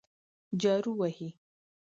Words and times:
جارو 0.61 0.91
وهي. 0.99 1.29